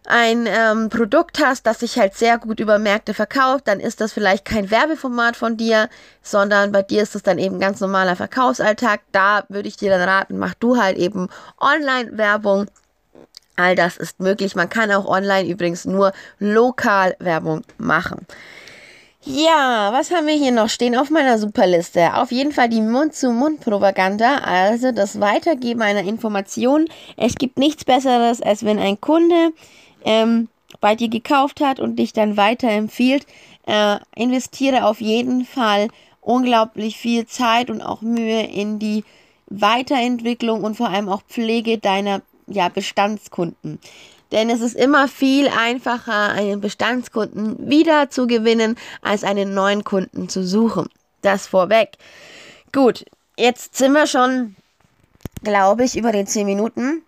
ein 0.06 0.46
ähm, 0.46 0.88
Produkt 0.88 1.42
hast, 1.42 1.66
das 1.66 1.80
sich 1.80 1.98
halt 1.98 2.14
sehr 2.14 2.38
gut 2.38 2.60
über 2.60 2.78
Märkte 2.78 3.14
verkauft, 3.14 3.66
dann 3.66 3.80
ist 3.80 4.00
das 4.00 4.12
vielleicht 4.12 4.44
kein 4.44 4.70
Werbeformat 4.70 5.36
von 5.36 5.56
dir, 5.56 5.88
sondern 6.22 6.70
bei 6.70 6.82
dir 6.82 7.02
ist 7.02 7.16
es 7.16 7.22
dann 7.22 7.38
eben 7.38 7.58
ganz 7.58 7.80
normaler 7.80 8.14
Verkaufsalltag. 8.14 9.00
Da 9.10 9.44
würde 9.48 9.68
ich 9.68 9.76
dir 9.76 9.90
dann 9.90 10.08
raten, 10.08 10.38
mach 10.38 10.54
du 10.54 10.76
halt 10.76 10.96
eben 10.96 11.28
Online-Werbung. 11.60 12.66
All 13.56 13.75
das 13.75 13.96
ist 13.96 14.20
möglich. 14.20 14.54
Man 14.54 14.68
kann 14.68 14.92
auch 14.92 15.06
online 15.06 15.48
übrigens 15.48 15.86
nur 15.86 16.12
lokal 16.38 17.16
Werbung 17.18 17.62
machen. 17.78 18.26
Ja, 19.28 19.92
was 19.92 20.12
haben 20.12 20.28
wir 20.28 20.37
hier 20.37 20.52
noch 20.52 20.68
stehen 20.68 20.97
auf 20.97 21.11
meiner 21.11 21.37
Superliste? 21.37 22.14
Auf 22.14 22.30
jeden 22.30 22.52
Fall 22.52 22.68
die 22.68 22.80
Mund-zu-Mund-Propaganda, 22.80 24.37
also 24.38 24.92
das 24.92 25.18
Weitergeben 25.18 25.83
einer 25.83 26.04
Information. 26.04 26.85
Es 27.16 27.35
gibt 27.35 27.59
nichts 27.59 27.85
Besseres, 27.85 28.40
als 28.40 28.64
wenn 28.64 28.78
ein 28.78 29.00
Kunde 29.00 29.50
ähm, 30.04 30.49
bei 30.80 30.95
dir 30.95 31.09
gekauft 31.09 31.61
hat 31.61 31.80
und 31.80 31.97
dich 31.97 32.12
dann 32.12 32.37
weiterempfiehlt. 32.37 33.26
Äh, 33.66 33.97
investiere 34.14 34.85
auf 34.87 35.00
jeden 35.00 35.45
Fall 35.45 35.88
unglaublich 36.21 36.97
viel 36.97 37.26
Zeit 37.26 37.68
und 37.68 37.83
auch 37.83 38.02
Mühe 38.02 38.42
in 38.42 38.78
die 38.78 39.02
Weiterentwicklung 39.49 40.62
und 40.62 40.76
vor 40.76 40.90
allem 40.90 41.09
auch 41.09 41.23
Pflege 41.23 41.78
deiner 41.78 42.23
ja, 42.47 42.68
Bestandskunden. 42.68 43.80
Denn 44.33 44.50
es 44.50 44.61
ist 44.61 44.75
immer 44.75 45.09
viel 45.09 45.49
einfacher, 45.49 46.30
einen 46.30 46.61
Bestandskunden 46.61 47.68
wieder 47.71 48.11
zu 48.11 48.26
gewinnen, 48.26 48.76
als 49.00 49.25
einen 49.25 49.54
neuen 49.54 49.85
Kunden 49.85 50.28
zu 50.28 50.45
suchen. 50.45 50.88
Das 51.23 51.47
vorweg. 51.47 51.97
Gut, 52.73 53.04
jetzt 53.37 53.76
sind 53.76 53.92
wir 53.92 54.06
schon, 54.06 54.56
glaube 55.42 55.85
ich, 55.85 55.97
über 55.97 56.12
den 56.12 56.26
10 56.26 56.47
Minuten. 56.47 57.02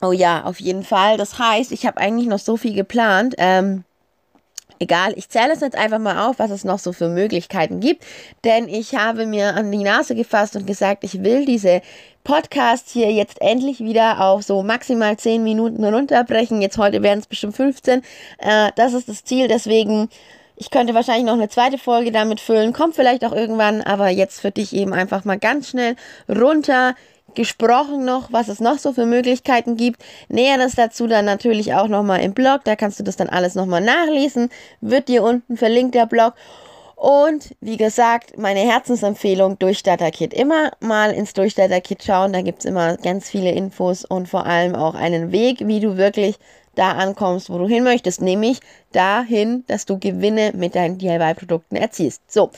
Oh 0.00 0.12
ja, 0.12 0.44
auf 0.44 0.58
jeden 0.60 0.84
Fall. 0.84 1.16
Das 1.18 1.38
heißt, 1.38 1.70
ich 1.70 1.86
habe 1.86 1.98
eigentlich 1.98 2.28
noch 2.28 2.38
so 2.38 2.56
viel 2.56 2.74
geplant. 2.74 3.34
Ähm, 3.38 3.84
Egal, 4.78 5.12
ich 5.16 5.28
zähle 5.28 5.52
es 5.52 5.60
jetzt 5.60 5.76
einfach 5.76 5.98
mal 5.98 6.28
auf, 6.28 6.38
was 6.38 6.50
es 6.50 6.64
noch 6.64 6.78
so 6.78 6.92
für 6.92 7.08
Möglichkeiten 7.08 7.80
gibt, 7.80 8.04
denn 8.44 8.68
ich 8.68 8.94
habe 8.94 9.26
mir 9.26 9.54
an 9.54 9.70
die 9.70 9.84
Nase 9.84 10.14
gefasst 10.14 10.56
und 10.56 10.66
gesagt, 10.66 11.04
ich 11.04 11.22
will 11.22 11.44
diese 11.44 11.82
Podcasts 12.24 12.92
hier 12.92 13.10
jetzt 13.10 13.40
endlich 13.40 13.80
wieder 13.80 14.20
auf 14.20 14.42
so 14.42 14.62
maximal 14.62 15.16
10 15.16 15.42
Minuten 15.42 15.84
runterbrechen. 15.84 16.62
Jetzt 16.62 16.78
heute 16.78 17.02
werden 17.02 17.18
es 17.18 17.26
bestimmt 17.26 17.56
15. 17.56 18.02
Äh, 18.38 18.70
das 18.76 18.92
ist 18.94 19.08
das 19.08 19.24
Ziel, 19.24 19.48
deswegen 19.48 20.08
ich 20.56 20.70
könnte 20.70 20.94
wahrscheinlich 20.94 21.24
noch 21.24 21.32
eine 21.32 21.48
zweite 21.48 21.78
Folge 21.78 22.12
damit 22.12 22.38
füllen, 22.38 22.72
kommt 22.72 22.94
vielleicht 22.94 23.24
auch 23.24 23.32
irgendwann, 23.32 23.80
aber 23.80 24.08
jetzt 24.10 24.40
für 24.40 24.50
dich 24.50 24.74
eben 24.74 24.92
einfach 24.92 25.24
mal 25.24 25.38
ganz 25.38 25.70
schnell 25.70 25.96
runter 26.28 26.94
gesprochen 27.34 28.04
noch, 28.04 28.32
was 28.32 28.48
es 28.48 28.60
noch 28.60 28.78
so 28.78 28.92
für 28.92 29.06
Möglichkeiten 29.06 29.76
gibt. 29.76 30.02
Näheres 30.28 30.74
dazu 30.74 31.06
dann 31.06 31.24
natürlich 31.24 31.74
auch 31.74 31.88
nochmal 31.88 32.20
im 32.20 32.34
Blog. 32.34 32.62
Da 32.64 32.76
kannst 32.76 32.98
du 32.98 33.04
das 33.04 33.16
dann 33.16 33.28
alles 33.28 33.54
nochmal 33.54 33.80
nachlesen. 33.80 34.50
Wird 34.80 35.08
dir 35.08 35.22
unten 35.22 35.56
verlinkt 35.56 35.94
der 35.94 36.06
Blog. 36.06 36.34
Und 37.02 37.56
wie 37.60 37.78
gesagt, 37.78 38.38
meine 38.38 38.60
Herzensempfehlung 38.60 39.58
Durchstarter-Kit. 39.58 40.32
Immer 40.32 40.70
mal 40.78 41.10
ins 41.10 41.32
Durchstarter-Kit 41.32 42.04
schauen. 42.04 42.32
Da 42.32 42.42
gibt 42.42 42.60
es 42.60 42.64
immer 42.64 42.96
ganz 42.96 43.28
viele 43.28 43.50
Infos 43.50 44.04
und 44.04 44.28
vor 44.28 44.46
allem 44.46 44.76
auch 44.76 44.94
einen 44.94 45.32
Weg, 45.32 45.66
wie 45.66 45.80
du 45.80 45.96
wirklich 45.96 46.38
da 46.74 46.92
ankommst, 46.92 47.50
wo 47.50 47.58
du 47.58 47.68
hin 47.68 47.84
möchtest, 47.84 48.20
nämlich 48.20 48.60
dahin, 48.92 49.64
dass 49.66 49.86
du 49.86 49.98
Gewinne 49.98 50.52
mit 50.54 50.74
deinen 50.74 50.98
DIY-Produkten 50.98 51.76
erzielst. 51.76 52.30
So, 52.30 52.50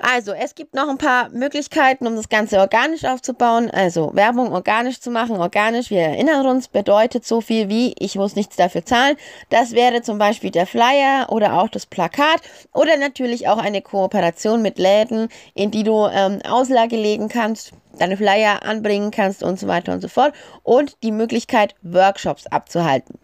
also 0.00 0.32
es 0.32 0.54
gibt 0.54 0.74
noch 0.74 0.88
ein 0.88 0.98
paar 0.98 1.28
Möglichkeiten, 1.30 2.06
um 2.06 2.16
das 2.16 2.28
Ganze 2.28 2.58
organisch 2.58 3.04
aufzubauen, 3.04 3.70
also 3.70 4.10
Werbung 4.14 4.52
organisch 4.52 5.00
zu 5.00 5.10
machen. 5.10 5.36
Organisch, 5.36 5.90
wir 5.90 6.00
erinnern 6.00 6.46
uns, 6.46 6.68
bedeutet 6.68 7.26
so 7.26 7.40
viel 7.40 7.68
wie, 7.68 7.94
ich 7.98 8.16
muss 8.16 8.36
nichts 8.36 8.56
dafür 8.56 8.84
zahlen. 8.84 9.16
Das 9.50 9.72
wäre 9.72 10.02
zum 10.02 10.18
Beispiel 10.18 10.50
der 10.50 10.66
Flyer 10.66 11.26
oder 11.30 11.60
auch 11.60 11.68
das 11.68 11.86
Plakat 11.86 12.40
oder 12.72 12.96
natürlich 12.96 13.48
auch 13.48 13.58
eine 13.58 13.82
Kooperation 13.82 14.62
mit 14.62 14.78
Läden, 14.78 15.28
in 15.54 15.70
die 15.70 15.82
du 15.82 16.06
ähm, 16.06 16.40
Auslage 16.48 16.96
legen 16.96 17.28
kannst 17.28 17.72
deine 17.98 18.18
Flyer 18.18 18.62
anbringen 18.62 19.10
kannst 19.10 19.42
und 19.42 19.58
so 19.58 19.68
weiter 19.68 19.92
und 19.92 20.02
so 20.02 20.08
fort 20.08 20.34
und 20.62 21.02
die 21.02 21.12
Möglichkeit, 21.12 21.74
Workshops 21.82 22.46
abzuhalten. 22.46 23.18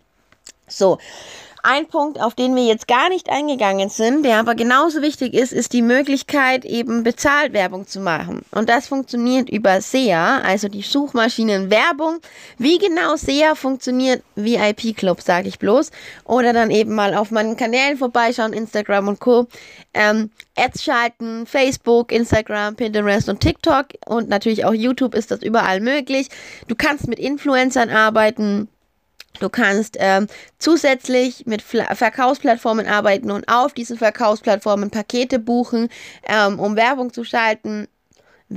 So. 0.77 0.99
Ein 1.65 1.87
Punkt, 1.87 2.21
auf 2.21 2.35
den 2.35 2.57
wir 2.57 2.65
jetzt 2.65 2.89
gar 2.89 3.09
nicht 3.09 3.31
eingegangen 3.31 3.89
sind, 3.89 4.25
der 4.25 4.41
aber 4.41 4.57
genauso 4.57 5.01
wichtig 5.01 5.33
ist, 5.33 5.53
ist 5.53 5.73
die 5.73 5.83
Möglichkeit, 5.83 6.65
eben 6.65 7.05
Bezahlwerbung 7.05 7.87
zu 7.87 8.01
machen. 8.01 8.45
Und 8.51 8.69
das 8.69 8.89
funktioniert 8.89 9.49
über 9.49 9.81
SEA, 9.81 10.39
also 10.39 10.67
die 10.67 10.83
Suchmaschinenwerbung. 10.83 12.19
Wie 12.59 12.79
genau 12.79 13.15
SEA 13.15 13.55
funktioniert, 13.55 14.25
VIP 14.35 14.97
Club, 14.97 15.21
sage 15.21 15.47
ich 15.47 15.61
bloß. 15.61 15.93
Oder 16.25 16.53
dann 16.53 16.73
eben 16.73 16.97
mal 16.97 17.15
auf 17.15 17.31
meinen 17.31 17.57
Kanälen 17.57 17.97
vorbeischauen, 17.97 18.55
Instagram 18.55 19.07
und 19.07 19.21
Co. 19.21 19.47
Ähm, 19.95 20.33
Ads 20.57 20.83
schalten, 20.83 21.47
Facebook, 21.47 22.11
Instagram, 22.11 22.75
Pinterest 22.75 23.29
und 23.29 23.39
TikTok. 23.39 23.87
Und 24.07 24.29
natürlich 24.29 24.65
auch 24.65 24.75
YouTube 24.75 25.15
ist 25.15 25.31
das 25.31 25.43
überall 25.43 25.79
möglich. 25.79 26.27
Du 26.67 26.75
kannst 26.75 27.07
mit 27.07 27.21
Influencern 27.21 27.89
arbeiten 27.89 28.67
Du 29.41 29.49
kannst 29.49 29.97
ähm, 29.99 30.27
zusätzlich 30.59 31.47
mit 31.47 31.63
Fla 31.63 31.95
Verkaufsplattformen 31.95 32.87
arbeiten 32.87 33.31
und 33.31 33.49
auf 33.49 33.73
diesen 33.73 33.97
Verkaufsplattformen 33.97 34.91
Pakete 34.91 35.39
buchen, 35.39 35.89
ähm, 36.29 36.59
um 36.59 36.77
Werbung 36.77 37.13
zu 37.13 37.25
schalten. 37.25 37.89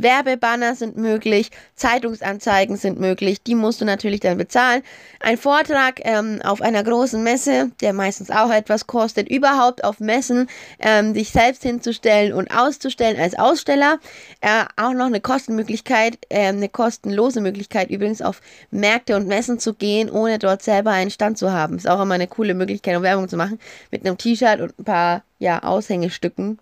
Werbebanner 0.01 0.75
sind 0.75 0.97
möglich, 0.97 1.51
Zeitungsanzeigen 1.75 2.77
sind 2.77 2.99
möglich, 2.99 3.41
die 3.43 3.55
musst 3.55 3.81
du 3.81 3.85
natürlich 3.85 4.19
dann 4.19 4.37
bezahlen. 4.37 4.83
Ein 5.19 5.37
Vortrag 5.37 6.01
ähm, 6.03 6.41
auf 6.43 6.61
einer 6.61 6.83
großen 6.83 7.21
Messe, 7.23 7.71
der 7.81 7.93
meistens 7.93 8.29
auch 8.29 8.51
etwas 8.51 8.87
kostet, 8.87 9.29
überhaupt 9.29 9.83
auf 9.83 9.99
Messen 9.99 10.47
ähm, 10.79 11.13
dich 11.13 11.31
selbst 11.31 11.63
hinzustellen 11.63 12.33
und 12.33 12.55
auszustellen 12.55 13.19
als 13.19 13.37
Aussteller. 13.37 13.99
Äh, 14.41 14.65
auch 14.75 14.93
noch 14.93 15.07
eine 15.07 15.21
Kostenmöglichkeit, 15.21 16.17
äh, 16.29 16.47
eine 16.47 16.69
kostenlose 16.69 17.41
Möglichkeit 17.41 17.89
übrigens 17.89 18.21
auf 18.21 18.41
Märkte 18.71 19.15
und 19.15 19.27
Messen 19.27 19.59
zu 19.59 19.73
gehen, 19.73 20.09
ohne 20.09 20.39
dort 20.39 20.61
selber 20.61 20.91
einen 20.91 21.11
Stand 21.11 21.37
zu 21.37 21.51
haben. 21.51 21.77
Ist 21.77 21.89
auch 21.89 22.01
immer 22.01 22.15
eine 22.15 22.27
coole 22.27 22.53
Möglichkeit, 22.53 22.95
um 22.97 23.03
Werbung 23.03 23.29
zu 23.29 23.37
machen 23.37 23.59
mit 23.91 24.05
einem 24.05 24.17
T-Shirt 24.17 24.59
und 24.59 24.79
ein 24.79 24.83
paar 24.83 25.23
ja, 25.39 25.63
Aushängestücken. 25.63 26.59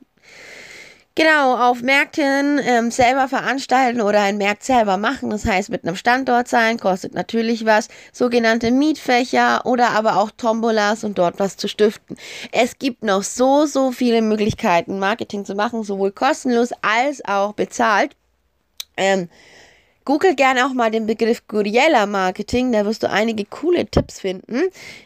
Genau, 1.15 1.70
auf 1.70 1.84
Märkten 1.84 2.60
ähm, 2.63 2.89
selber 2.89 3.27
veranstalten 3.27 4.01
oder 4.01 4.22
ein 4.22 4.39
Markt 4.39 4.63
selber 4.63 4.98
machen, 4.98 5.29
das 5.29 5.46
heißt 5.46 5.70
mit 5.70 5.84
einem 5.84 5.96
Standort 5.96 6.48
sein, 6.48 6.79
kostet 6.79 7.13
natürlich 7.13 7.65
was, 7.65 7.88
sogenannte 8.12 8.72
Mietfächer 8.72 9.63
oder 9.67 9.91
aber 9.91 10.17
auch 10.17 10.32
Tombolas 10.32 11.03
und 11.03 11.20
dort 11.20 11.38
was 11.38 11.55
zu 11.55 11.67
stiften. 11.67 12.17
Es 12.51 12.79
gibt 12.79 13.03
noch 13.03 13.22
so, 13.22 13.67
so 13.67 13.91
viele 13.91 14.24
Möglichkeiten, 14.24 14.98
Marketing 14.98 15.46
zu 15.46 15.53
machen, 15.53 15.84
sowohl 15.84 16.12
kostenlos 16.12 16.72
als 16.82 17.24
auch 17.25 17.53
bezahlt. 17.53 18.15
Ähm, 18.98 19.29
Google 20.05 20.36
gerne 20.36 20.65
auch 20.65 20.74
mal 20.74 20.91
den 20.91 21.05
Begriff 21.05 21.48
Guriella 21.48 22.05
Marketing, 22.05 22.72
da 22.72 22.86
wirst 22.86 23.03
du 23.03 23.10
einige 23.10 23.45
coole 23.45 23.86
Tipps 23.86 24.19
finden. 24.19 24.63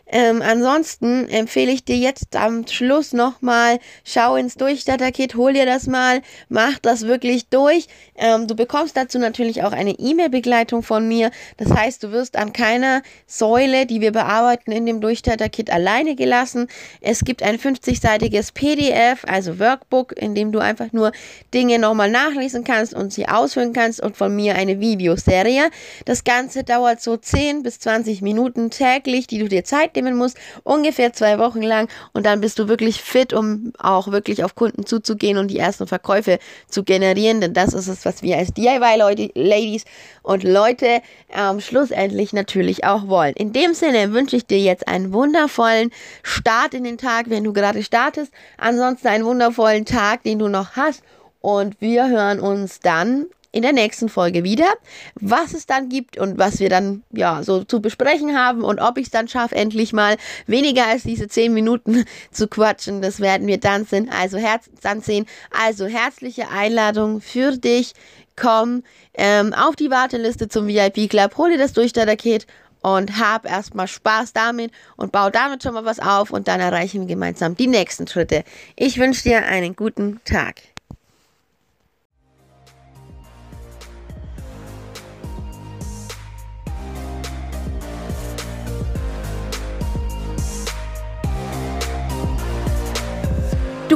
Ähm, 0.09 0.41
ansonsten 0.41 1.27
empfehle 1.27 1.71
ich 1.71 1.83
dir 1.83 1.97
jetzt 1.97 2.35
am 2.35 2.65
Schluss 2.65 3.11
nochmal, 3.11 3.79
schau 4.05 4.37
ins 4.37 4.55
Durchstarter-Kit, 4.55 5.35
hol 5.35 5.53
dir 5.53 5.65
das 5.65 5.85
mal, 5.85 6.21
mach 6.47 6.79
das 6.79 7.03
wirklich 7.03 7.49
durch. 7.49 7.87
Ähm, 8.15 8.47
du 8.47 8.55
bekommst 8.55 8.95
dazu 8.95 9.19
natürlich 9.19 9.63
auch 9.63 9.73
eine 9.73 9.91
E-Mail-Begleitung 9.91 10.81
von 10.81 11.07
mir. 11.07 11.31
Das 11.57 11.71
heißt, 11.71 12.03
du 12.03 12.11
wirst 12.11 12.37
an 12.37 12.53
keiner 12.53 13.01
Säule, 13.25 13.85
die 13.85 13.99
wir 13.99 14.13
bearbeiten, 14.13 14.71
in 14.71 14.85
dem 14.85 15.01
Durchstarter-Kit 15.01 15.69
alleine 15.69 16.15
gelassen. 16.15 16.67
Es 17.01 17.25
gibt 17.25 17.43
ein 17.43 17.57
50-seitiges 17.57 18.53
PDF, 18.53 19.25
also 19.27 19.59
Workbook, 19.59 20.13
in 20.17 20.35
dem 20.35 20.53
du 20.53 20.59
einfach 20.59 20.93
nur 20.93 21.11
Dinge 21.53 21.79
nochmal 21.79 22.09
nachlesen 22.09 22.63
kannst 22.63 22.93
und 22.93 23.11
sie 23.11 23.27
ausfüllen 23.27 23.73
kannst 23.73 24.01
und 24.01 24.15
von 24.15 24.33
mir 24.33 24.55
eine 24.55 24.79
Videoserie. 24.87 25.69
Das 26.05 26.23
Ganze 26.23 26.63
dauert 26.63 27.01
so 27.01 27.17
10 27.17 27.63
bis 27.63 27.79
20 27.79 28.21
Minuten 28.21 28.69
täglich, 28.69 29.27
die 29.27 29.39
du 29.39 29.47
dir 29.47 29.63
Zeit 29.63 29.95
nehmen 29.95 30.15
musst, 30.15 30.37
ungefähr 30.63 31.13
zwei 31.13 31.39
Wochen 31.39 31.61
lang 31.61 31.89
und 32.13 32.25
dann 32.25 32.41
bist 32.41 32.59
du 32.59 32.67
wirklich 32.67 33.01
fit, 33.01 33.33
um 33.33 33.73
auch 33.77 34.11
wirklich 34.11 34.43
auf 34.43 34.55
Kunden 34.55 34.85
zuzugehen 34.85 35.37
und 35.37 35.49
die 35.49 35.59
ersten 35.59 35.87
Verkäufe 35.87 36.39
zu 36.69 36.83
generieren, 36.83 37.41
denn 37.41 37.53
das 37.53 37.73
ist 37.73 37.87
es, 37.87 38.05
was 38.05 38.21
wir 38.21 38.37
als 38.37 38.53
DIY-Ladies 38.53 39.85
und 40.23 40.43
Leute 40.43 41.01
ähm, 41.29 41.59
schlussendlich 41.59 42.33
natürlich 42.33 42.83
auch 42.85 43.07
wollen. 43.07 43.33
In 43.35 43.53
dem 43.53 43.73
Sinne 43.73 44.13
wünsche 44.13 44.35
ich 44.35 44.45
dir 44.45 44.59
jetzt 44.59 44.87
einen 44.87 45.13
wundervollen 45.13 45.91
Start 46.23 46.73
in 46.73 46.83
den 46.83 46.97
Tag, 46.97 47.29
wenn 47.29 47.43
du 47.43 47.53
gerade 47.53 47.83
startest. 47.83 48.31
Ansonsten 48.57 49.07
einen 49.07 49.25
wundervollen 49.25 49.85
Tag, 49.85 50.23
den 50.23 50.39
du 50.39 50.47
noch 50.47 50.75
hast. 50.75 51.03
Und 51.41 51.79
wir 51.79 52.09
hören 52.09 52.39
uns 52.39 52.79
dann 52.79 53.27
in 53.51 53.61
der 53.61 53.73
nächsten 53.73 54.09
Folge 54.09 54.43
wieder, 54.43 54.67
was 55.15 55.53
es 55.53 55.65
dann 55.65 55.89
gibt 55.89 56.17
und 56.17 56.37
was 56.37 56.59
wir 56.59 56.69
dann 56.69 57.03
ja 57.11 57.43
so 57.43 57.63
zu 57.63 57.81
besprechen 57.81 58.37
haben 58.37 58.63
und 58.63 58.79
ob 58.79 58.97
ich 58.97 59.05
es 59.05 59.11
dann 59.11 59.27
schaffe, 59.27 59.55
endlich 59.55 59.93
mal 59.93 60.17
weniger 60.45 60.87
als 60.87 61.03
diese 61.03 61.27
zehn 61.27 61.53
Minuten 61.53 62.05
zu 62.31 62.47
quatschen. 62.47 63.01
Das 63.01 63.19
werden 63.19 63.47
wir 63.47 63.59
dann 63.59 63.85
sehen. 63.85 64.09
Also 64.09 64.37
herz 64.37 64.69
dann 64.81 65.01
sehen. 65.01 65.25
Also 65.51 65.87
herzliche 65.87 66.49
Einladung 66.49 67.21
für 67.21 67.57
dich. 67.57 67.93
Komm 68.35 68.83
ähm, 69.15 69.53
auf 69.53 69.75
die 69.75 69.89
Warteliste 69.89 70.47
zum 70.47 70.67
VIP 70.67 71.09
Club, 71.09 71.37
hol 71.37 71.49
dir 71.49 71.57
das 71.57 71.73
Durchstarter-Paket 71.73 72.45
und 72.81 73.19
hab 73.19 73.49
erstmal 73.49 73.87
Spaß 73.87 74.33
damit 74.33 74.71
und 74.95 75.11
bau 75.11 75.29
damit 75.29 75.63
schon 75.63 75.73
mal 75.73 75.85
was 75.85 75.99
auf 75.99 76.31
und 76.31 76.47
dann 76.47 76.59
erreichen 76.59 77.01
wir 77.01 77.07
gemeinsam 77.07 77.55
die 77.55 77.67
nächsten 77.67 78.07
Schritte. 78.07 78.43
Ich 78.75 78.97
wünsche 78.97 79.23
dir 79.23 79.45
einen 79.45 79.75
guten 79.75 80.21
Tag. 80.23 80.61